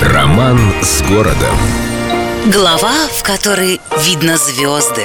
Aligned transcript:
Роман 0.00 0.58
с 0.80 1.02
городом. 1.02 1.54
Глава, 2.46 2.94
в 3.12 3.22
которой 3.22 3.82
видно 3.98 4.38
звезды. 4.38 5.02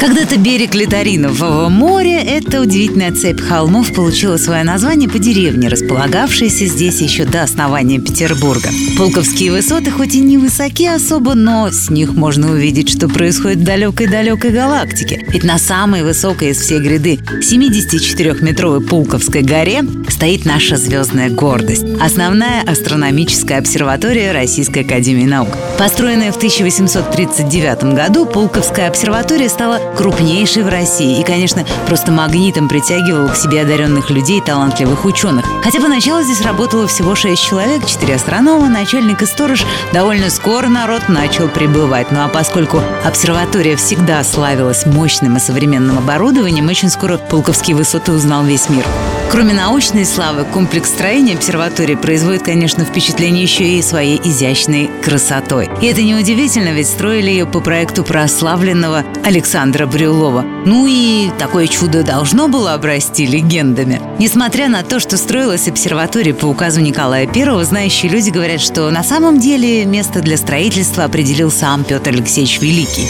Когда-то 0.00 0.36
берег 0.36 0.74
Литаринового 0.74 1.68
моря, 1.68 2.20
эта 2.20 2.60
удивительная 2.60 3.12
цепь 3.12 3.40
холмов 3.40 3.94
получила 3.94 4.36
свое 4.36 4.64
название 4.64 5.08
по 5.08 5.18
деревне, 5.18 5.68
располагавшейся 5.68 6.66
здесь 6.66 7.00
еще 7.00 7.24
до 7.24 7.42
основания 7.42 8.00
Петербурга. 8.00 8.70
Пулковские 8.98 9.52
высоты 9.52 9.90
хоть 9.90 10.14
и 10.14 10.20
не 10.20 10.36
высоки 10.36 10.86
особо, 10.86 11.34
но 11.34 11.70
с 11.70 11.90
них 11.90 12.12
можно 12.12 12.52
увидеть, 12.52 12.90
что 12.90 13.08
происходит 13.08 13.58
в 13.58 13.64
далекой-далекой 13.64 14.50
галактике. 14.50 15.24
Ведь 15.28 15.44
на 15.44 15.58
самой 15.58 16.02
высокой 16.02 16.50
из 16.50 16.58
всей 16.58 16.80
гряды 16.80 17.18
74-метровой 17.40 18.80
Пулковской 18.80 19.42
горе 19.42 19.84
стоит 20.08 20.44
наша 20.44 20.76
звездная 20.76 21.30
гордость– 21.30 21.84
основная 22.00 22.62
астрономическая 22.62 23.58
обсерватория 23.58 24.32
Российской 24.32 24.80
Академии 24.80 25.24
Наук. 25.24 25.56
Построенная 25.78 26.32
в 26.32 26.36
1839 26.36 27.94
году, 27.94 28.26
Пулковская 28.26 28.88
обсерватория 28.88 29.48
стала 29.48 29.80
крупнейшей 29.96 30.62
в 30.62 30.68
России 30.68 31.20
и, 31.20 31.24
конечно, 31.24 31.64
просто 31.86 32.12
магнитом 32.12 32.68
притягивала 32.68 33.28
к 33.28 33.36
себе 33.36 33.62
одаренных 33.62 34.10
людей 34.10 34.38
и 34.38 34.44
талантливых 34.44 35.04
ученых. 35.04 35.44
Хотя 35.62 35.80
поначалу 35.80 36.22
здесь 36.22 36.42
работало 36.42 36.86
всего 36.86 37.14
шесть 37.14 37.42
человек, 37.42 37.86
четыре 37.86 38.16
астронома, 38.16 38.68
начальник 38.68 39.22
и 39.22 39.26
сторож. 39.26 39.64
Довольно 39.92 40.30
скоро 40.30 40.68
народ 40.68 41.08
начал 41.08 41.48
прибывать. 41.48 42.10
Ну 42.10 42.20
а 42.22 42.28
поскольку 42.28 42.82
обсерватория 43.04 43.76
всегда 43.76 44.22
славилась 44.24 44.86
мощным 44.86 45.36
и 45.36 45.40
современным 45.40 45.98
оборудованием, 45.98 46.68
очень 46.68 46.90
скоро 46.90 47.18
Пулковские 47.18 47.76
высоты 47.76 48.12
узнал 48.12 48.44
весь 48.44 48.68
мир. 48.68 48.84
Кроме 49.30 49.52
научной 49.52 50.04
славы, 50.04 50.44
комплекс 50.44 50.88
строения 50.88 51.34
обсерватории 51.34 51.96
производит, 51.96 52.44
конечно, 52.44 52.84
впечатление 52.84 53.42
еще 53.42 53.64
и 53.64 53.82
своей 53.82 54.20
изящной 54.22 54.88
красотой. 55.02 55.68
И 55.82 55.86
это 55.86 56.02
неудивительно, 56.02 56.68
ведь 56.68 56.86
строили 56.86 57.30
ее 57.30 57.46
по 57.46 57.60
проекту 57.60 58.04
прославленного 58.04 59.04
Александра 59.24 59.86
Брюлова. 59.86 60.42
Ну 60.42 60.86
и 60.88 61.30
такое 61.38 61.66
чудо 61.66 62.04
должно 62.04 62.48
было 62.48 62.74
обрасти 62.74 63.26
легендами. 63.26 64.00
Несмотря 64.18 64.68
на 64.68 64.82
то, 64.82 65.00
что 65.00 65.16
строилась 65.16 65.66
обсерватория 65.66 66.32
по 66.32 66.46
указу 66.46 66.80
Николая 66.80 67.28
I, 67.28 67.64
знающие 67.64 68.12
люди 68.12 68.30
говорят, 68.30 68.60
что 68.60 68.88
на 68.90 69.02
самом 69.02 69.40
деле 69.40 69.84
место 69.84 70.20
для 70.20 70.36
строительства 70.36 71.04
определил 71.04 71.50
сам 71.50 71.82
Петр 71.84 72.10
Алексеевич 72.10 72.60
Великий. 72.60 73.08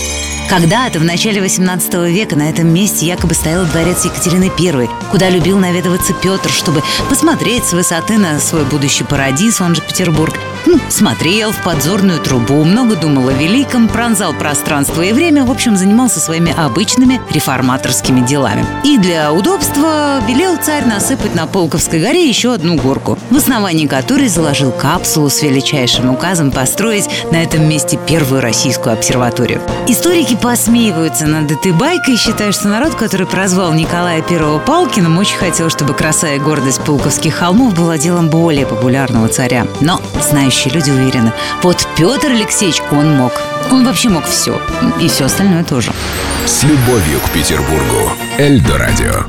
Когда-то, 0.48 1.00
в 1.00 1.04
начале 1.04 1.40
18 1.40 1.94
века, 2.10 2.36
на 2.36 2.50
этом 2.50 2.72
месте 2.72 3.06
якобы 3.06 3.34
стоял 3.34 3.64
дворец 3.64 4.04
Екатерины 4.04 4.52
I, 4.58 4.88
куда 5.10 5.30
любил 5.30 5.58
наведываться 5.58 6.12
Петр, 6.12 6.50
чтобы 6.50 6.82
посмотреть 7.08 7.64
с 7.64 7.72
высоты 7.72 8.18
на 8.18 8.38
свой 8.38 8.64
будущий 8.64 9.04
парадиз, 9.04 9.60
он 9.60 9.74
же 9.74 9.80
Петербург. 9.80 10.38
Ну, 10.66 10.78
смотрел 10.88 11.52
в 11.52 11.62
подзорную 11.62 12.20
трубу, 12.20 12.64
много 12.64 12.96
думал 12.96 13.28
о 13.28 13.32
великом, 13.32 13.88
пронзал 13.88 14.32
пространство 14.32 15.02
и 15.02 15.12
время, 15.12 15.44
в 15.44 15.50
общем, 15.50 15.76
занимался 15.76 16.20
своими 16.20 16.54
обычными 16.56 17.20
реформаторскими 17.30 18.20
делами. 18.26 18.64
И 18.82 18.98
для 18.98 19.32
удобства 19.32 20.20
велел 20.26 20.56
царь 20.56 20.86
насыпать 20.86 21.34
на 21.34 21.46
Полковской 21.46 22.00
горе 22.00 22.26
еще 22.28 22.54
одну 22.54 22.76
горку, 22.76 23.18
в 23.30 23.36
основании 23.36 23.86
которой 23.86 24.28
заложил 24.28 24.72
капсулу 24.72 25.28
с 25.28 25.42
величайшим 25.42 26.10
указом 26.10 26.50
построить 26.50 27.08
на 27.30 27.42
этом 27.42 27.68
месте 27.68 27.98
первую 28.06 28.40
российскую 28.40 28.94
обсерваторию. 28.94 29.60
Историки 29.86 30.34
посмеиваются 30.34 31.26
над 31.26 31.50
этой 31.50 31.72
байкой 31.72 32.14
и 32.14 32.16
считают, 32.16 32.54
что 32.54 32.68
народ, 32.68 32.94
который 32.94 33.26
прозвал 33.26 33.72
Николая 33.72 34.22
I 34.22 34.60
Палкиным, 34.64 35.18
очень 35.18 35.36
хотел, 35.36 35.68
чтобы 35.68 35.94
краса 35.94 36.32
и 36.34 36.38
гордость 36.38 36.80
Пулковских 36.82 37.34
холмов 37.34 37.74
была 37.74 37.98
делом 37.98 38.30
более 38.30 38.66
популярного 38.66 39.28
царя. 39.28 39.66
Но 39.80 40.00
знающие 40.54 40.72
люди 40.72 40.90
уверены, 40.90 41.32
вот 41.62 41.86
Петр 41.96 42.30
Алексеевич, 42.30 42.80
он 42.90 43.16
мог. 43.16 43.32
Он 43.70 43.84
вообще 43.84 44.08
мог 44.08 44.24
все. 44.24 44.60
И 45.00 45.08
все 45.08 45.24
остальное 45.24 45.64
тоже. 45.64 45.92
С 46.46 46.62
любовью 46.62 47.20
к 47.20 47.30
Петербургу. 47.30 48.12
Эльдо 48.38 48.78
радио. 48.78 49.24